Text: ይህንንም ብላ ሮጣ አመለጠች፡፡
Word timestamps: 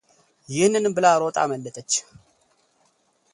ይህንንም 0.53 0.93
ብላ 0.97 1.05
ሮጣ 1.23 1.35
አመለጠች፡፡ 1.43 1.91